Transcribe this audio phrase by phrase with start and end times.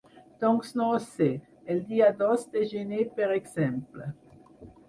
[0.43, 1.27] Doncs no ho sé,
[1.75, 4.13] el dia dos de Gener per exemple.